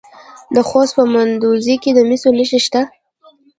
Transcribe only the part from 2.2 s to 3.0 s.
نښې شته.